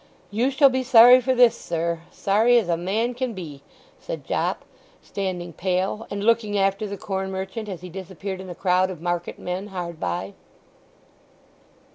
"You 0.31 0.49
shall 0.49 0.71
be 0.71 0.81
sorry 0.81 1.21
for 1.21 1.35
this, 1.35 1.55
sir; 1.55 2.01
sorry 2.09 2.57
as 2.57 2.67
a 2.69 2.75
man 2.75 3.13
can 3.13 3.35
be!" 3.35 3.61
said 3.99 4.25
Jopp, 4.25 4.65
standing 5.03 5.53
pale, 5.53 6.07
and 6.09 6.23
looking 6.23 6.57
after 6.57 6.87
the 6.87 6.97
corn 6.97 7.29
merchant 7.29 7.69
as 7.69 7.81
he 7.81 7.89
disappeared 7.89 8.41
in 8.41 8.47
the 8.47 8.55
crowd 8.55 8.89
of 8.89 8.99
market 8.99 9.37
men 9.37 9.67
hard 9.67 9.99
by. 9.99 10.33